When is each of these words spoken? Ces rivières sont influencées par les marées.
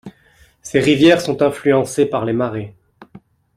Ces 0.63 0.79
rivières 0.79 1.21
sont 1.21 1.43
influencées 1.43 2.07
par 2.07 2.25
les 2.25 2.33
marées. 2.33 2.73